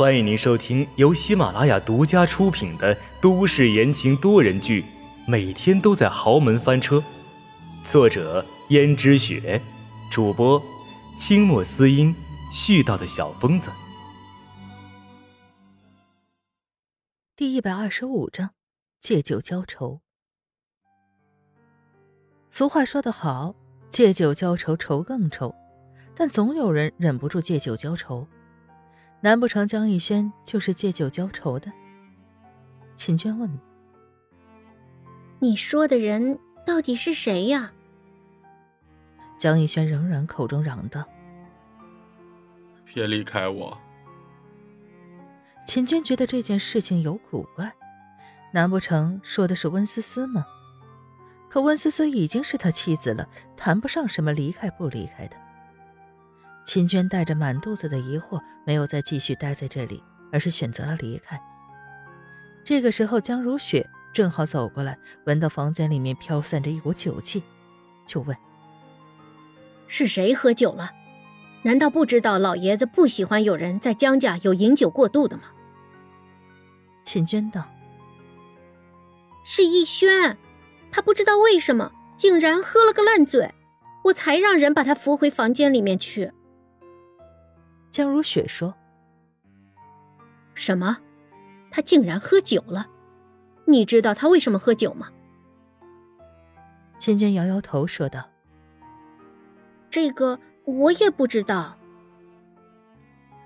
[0.00, 4.80] 欢迎您收听由喜马拉雅独家出品的都市言情多人剧
[5.26, 6.96] 《每天都在豪门翻车》，
[7.84, 9.60] 作者：胭脂雪，
[10.10, 10.62] 主播：
[11.18, 12.16] 清墨思音，
[12.50, 13.70] 絮叨的小疯子。
[17.36, 18.52] 第一百二十五章：
[18.98, 20.00] 借酒浇愁。
[22.48, 23.54] 俗话说得好，
[23.90, 25.54] 借酒浇愁，愁更愁，
[26.14, 28.26] 但总有人忍不住借酒浇愁。
[29.22, 31.70] 难不成江逸轩就是借酒浇愁的？
[32.94, 33.50] 秦娟问。
[35.38, 37.72] 你说的人到底是谁呀？
[39.38, 41.04] 江逸轩仍然口中嚷道
[42.84, 43.78] ：“别离开我。”
[45.66, 47.74] 秦娟觉得这件事情有古怪，
[48.52, 50.44] 难不成说的是温思思吗？
[51.48, 55.36] 可温思思已经是他妻子了，谈不上什么离开不离开的。
[56.64, 61.40] 秦娟带着满肚子的疑惑，没有再继续待在这里，而是选择了离开。
[62.62, 67.42] 这个时候，江如雪正好走过来，闻到房间里面飘散着一股酒气，
[68.06, 68.36] 就问
[69.88, 70.90] ：“是谁喝酒了？
[71.62, 75.44] 难道不知道老爷子不喜欢有人在江家有饮酒过度的吗？”
[77.02, 77.64] 秦娟道
[79.42, 80.36] ：“是逸轩，
[80.92, 83.52] 他不知道为什么竟然喝了个烂醉，
[84.04, 86.32] 我才让人把他扶回房间里面去。”
[87.90, 88.74] 江如雪说
[90.54, 90.98] ：“什么？
[91.70, 92.88] 他竟然喝酒了？
[93.66, 95.10] 你知道他为什么喝酒吗？”
[96.98, 98.28] 芊芊摇摇头说道
[99.90, 101.76] ：“这个我也不知道。”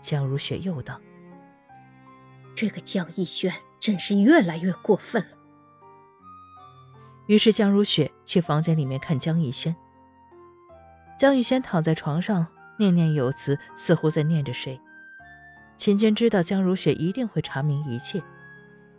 [0.00, 1.00] 江如雪又道
[2.56, 5.36] ：“这个江逸轩真是越来越过分了。”
[7.26, 9.76] 于是江如雪去房间里面看江逸轩。
[11.18, 12.46] 江逸轩躺在床上。
[12.80, 14.80] 念念有词，似乎在念着谁。
[15.76, 18.22] 秦娟知道江如雪一定会查明一切，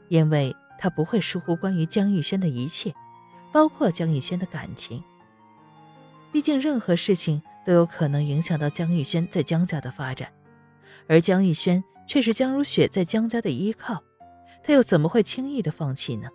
[0.08, 2.94] 因为她不会疏忽关于江逸轩的一切，
[3.52, 5.04] 包括江逸轩的感情。
[6.32, 10.32] 毕竟任何事情都有可能影响到江逸轩在江家的发展，
[11.08, 14.04] 而江逸轩却是江如雪在江家的依靠，
[14.64, 16.30] 他又怎么会轻易的放弃呢？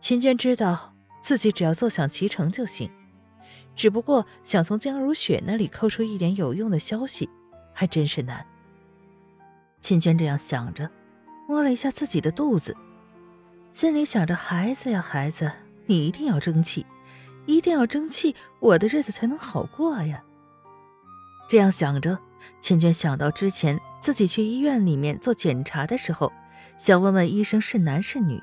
[0.00, 2.90] 秦娟知道自己只要坐享其成就行。
[3.78, 7.30] 只不过想从江如雪那里抠出一点有用的消息，
[7.72, 8.44] 还真是难。
[9.78, 10.90] 秦娟这样想着，
[11.48, 12.76] 摸了一下自己的肚子，
[13.70, 15.52] 心里想着：“孩子呀，孩子，
[15.86, 16.84] 你一定要争气，
[17.46, 20.24] 一定要争气，我的日子才能好过呀。”
[21.48, 22.18] 这样想着，
[22.58, 26.32] 秦娟想到之前自己去医院里面做检查的时候，
[26.76, 28.40] 想问问医生是男是女，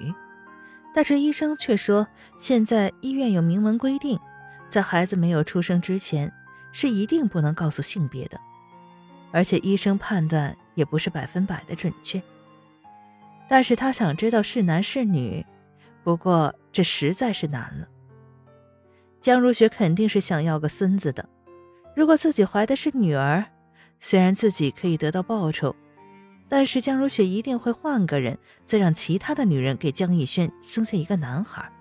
[0.94, 2.08] 但是医生却说
[2.38, 4.18] 现在医院有明文规定。
[4.68, 6.34] 在孩子没有出生之前，
[6.72, 8.40] 是一定不能告诉性别的，
[9.32, 12.22] 而且医生判断也不是百分百的准确。
[13.48, 15.46] 但是他想知道是男是女，
[16.04, 17.88] 不过这实在是难了。
[19.22, 21.30] 江如雪肯定是想要个孙子的，
[21.96, 23.46] 如果自己怀的是女儿，
[24.00, 25.76] 虽然自己可以得到报酬，
[26.50, 31.72] 但是江如雪一定会换个人，再让其他的女人给江逸轩生下一个男孩。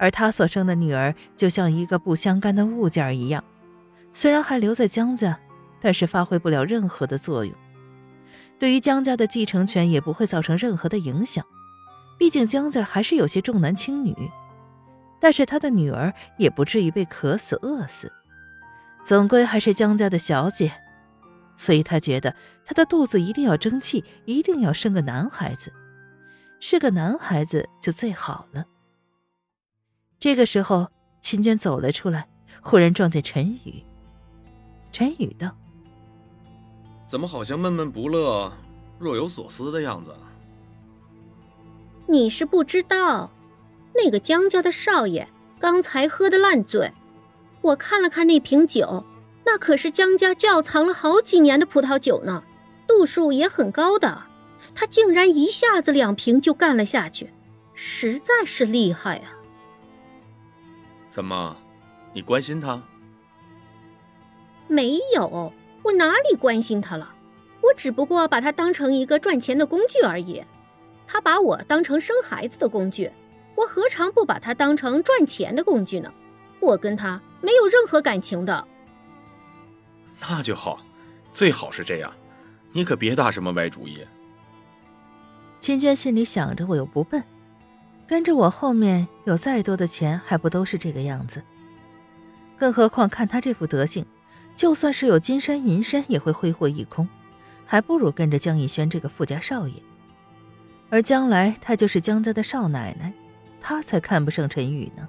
[0.00, 3.44] 而他所生的女儿就像一个不相干的物件一样，
[4.10, 5.38] 虽然还留在江家，
[5.78, 7.54] 但是发挥不了任何的作用，
[8.58, 11.44] 对于江家的继承权也不会造成任何的影响。
[12.18, 14.16] 毕竟江家还是有些重男轻女，
[15.20, 18.10] 但是他的女儿也不至于被渴死饿死，
[19.04, 20.72] 总归还是江家的小姐，
[21.58, 22.34] 所以他觉得
[22.64, 25.74] 他的肚子一定要争气，一定要生个男孩子，
[26.58, 28.64] 是个男孩子就最好了。
[30.20, 30.88] 这个时候，
[31.22, 32.28] 秦娟走了出来，
[32.60, 33.82] 忽然撞见陈宇。
[34.92, 35.56] 陈宇道
[37.08, 38.52] ：“怎么好像闷闷不乐、
[38.98, 40.14] 若有所思的样子？”
[42.06, 43.30] 你是不知道，
[43.94, 45.26] 那个江家的少爷
[45.58, 46.92] 刚才喝的烂醉。
[47.62, 49.06] 我看了看那瓶酒，
[49.46, 52.44] 那可是江家窖藏了好几年的葡萄酒呢，
[52.86, 54.24] 度数也很高的。
[54.74, 57.32] 他竟然一下子两瓶就干了下去，
[57.72, 59.39] 实在是厉害啊！
[61.10, 61.56] 怎么，
[62.14, 62.80] 你关心他？
[64.68, 65.52] 没有，
[65.82, 67.12] 我哪里关心他了？
[67.60, 70.42] 我只不过把他当成一个赚钱的工具而已。
[71.06, 73.10] 他把我当成生孩子的工具，
[73.56, 76.10] 我何尝不把他当成赚钱的工具呢？
[76.60, 78.66] 我跟他没有任何感情的。
[80.20, 80.78] 那就好，
[81.32, 82.12] 最好是这样。
[82.70, 84.06] 你可别打什么歪主意。
[85.58, 87.22] 秦娟心里想着，我又不笨。
[88.10, 91.44] 跟着我后面有再多的钱，还不都是这个样子？
[92.58, 94.04] 更何况看他这副德行，
[94.56, 97.08] 就算是有金山银山，也会挥霍一空，
[97.64, 99.80] 还不如跟着江逸轩这个富家少爷。
[100.88, 103.12] 而将来他就是江家的少奶奶，
[103.60, 105.08] 他才看不上陈宇呢。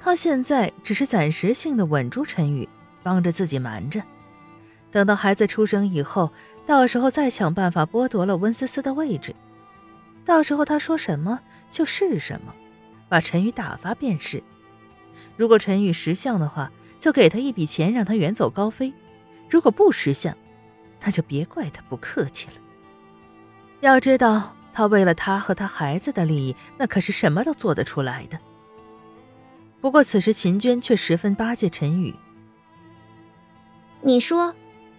[0.00, 2.68] 他现在只是暂时性的稳住陈宇，
[3.04, 4.02] 帮着自己瞒着，
[4.90, 6.32] 等到孩子出生以后，
[6.66, 9.32] 到时候再想办法剥夺了温思思的位置。
[10.24, 11.40] 到时候他说什么
[11.70, 12.54] 就是什么，
[13.08, 14.42] 把陈宇打发便是。
[15.36, 18.92] 如果陈宇识相的话，就给他一笔钱，让他远走高飞；
[19.48, 20.36] 如果不识相，
[21.02, 22.54] 那就别怪他不客气了。
[23.80, 28.38] 要知道，他为了他和他孩子的利益，那可是什么都做得出来的。
[29.80, 32.14] 不过此时秦娟却十分巴结陈宇。
[34.02, 34.54] 你说，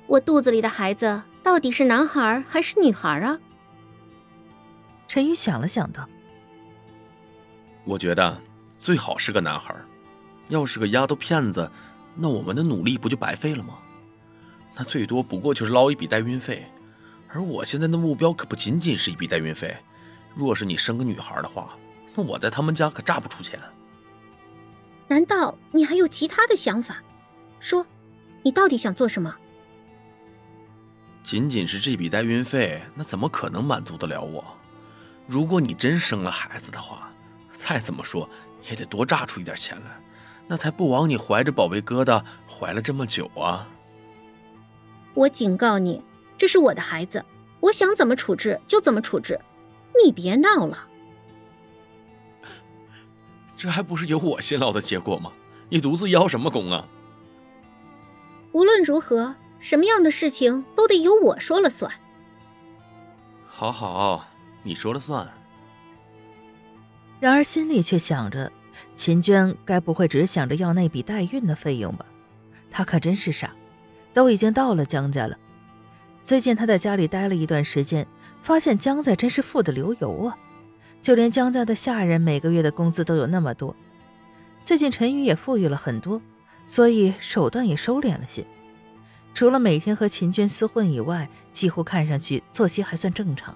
[0.07, 3.39] 我肚子里的孩子到底是男孩还是女孩啊？
[5.07, 6.09] 陈宇想了想，道
[7.83, 8.41] ：“我觉得
[8.77, 9.75] 最好是个男孩。
[10.49, 11.71] 要是个丫头片子，
[12.15, 13.77] 那我们的努力不就白费了吗？
[14.75, 16.65] 那最多不过就是捞一笔代孕费。
[17.27, 19.75] 而我现在的目标可不仅仅是一笔代孕费。
[20.35, 21.77] 若是你生个女孩的话，
[22.13, 23.59] 那我在他们家可榨不出钱。
[25.07, 27.01] 难道你还有其他的想法？
[27.59, 27.85] 说，
[28.43, 29.35] 你到底想做什么？
[31.23, 34.43] 仅仅是这笔代孕费，那怎么可能满足得了我？”
[35.27, 37.09] 如果你真生了孩子的话，
[37.61, 38.27] 再怎么说
[38.67, 40.01] 也得多榨出一点钱来，
[40.47, 43.67] 那才不枉你怀着宝贝疙瘩怀了这么久啊！
[45.13, 46.03] 我警告你，
[46.39, 47.23] 这是我的孩子，
[47.59, 49.39] 我想怎么处置就怎么处置，
[50.03, 50.87] 你别闹了。
[53.55, 55.31] 这还不是有我辛劳的结果吗？
[55.69, 56.87] 你独自邀什么功啊？
[58.53, 61.91] 无论如何，什么样的事情都得由我说了算。
[63.47, 64.25] 好好。
[64.63, 65.40] 你说了算。
[67.21, 68.51] 然而心里却想着，
[68.95, 72.03] 秦娟该不会只想着要那笔代孕的费用吧？
[72.71, 73.53] 她可真是傻，
[74.11, 75.37] 都已经到了江家了。
[76.25, 78.07] 最近她在家里待了一段时间，
[78.41, 80.37] 发现江家真是富得流油啊！
[80.99, 83.75] 就连江家的下人每个月的工资都有那么多。
[84.63, 86.19] 最近陈宇也富裕了很多，
[86.65, 88.47] 所以手段也收敛了些。
[89.35, 93.55] 除了每天和秦娟厮混以外，几乎看上去作息还算正常。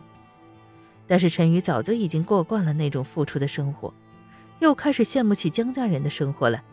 [1.07, 3.93] 但是陈宇早就已经过惯了那种付出的生活，
[4.59, 6.63] 又开始羡慕起江家人的生活了。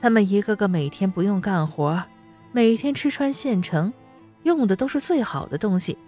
[0.00, 2.04] 他们一个个每天不用干活，
[2.52, 3.92] 每天吃穿现成，
[4.44, 5.98] 用的都是最好的东西，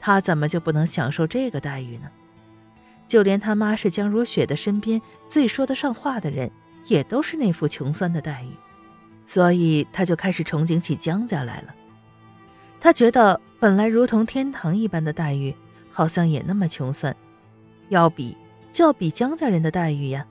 [0.00, 2.10] 他怎么就不能享受这个待遇呢？
[3.06, 6.50] 就连他妈是江如雪的身边最说得上话的人，
[6.86, 8.50] 也都是那副穷酸的待遇，
[9.24, 11.74] 所以他就开始憧憬起江家来了。
[12.78, 15.54] 他觉得本来如同天堂一般的待遇。
[15.90, 17.14] 好像也那么穷酸，
[17.88, 18.36] 要比
[18.72, 20.26] 就要比江家人的待遇呀。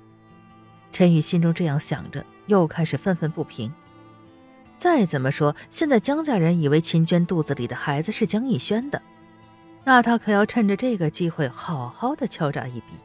[0.91, 3.71] 陈宇心中这样想着，又开始愤愤不平。
[4.77, 9.01] 再怎么说，现在江家人以为秦娟肚子里的孩子是江逸轩的，
[9.83, 12.97] 那他可要趁着这个机会好好的敲诈一笔。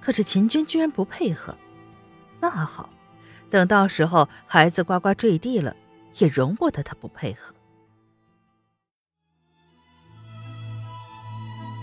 [0.00, 1.56] 可是秦娟居然不配合，
[2.40, 2.88] 那好，
[3.50, 5.76] 等到时候孩子呱呱坠地了，
[6.18, 7.55] 也容不得他不配合。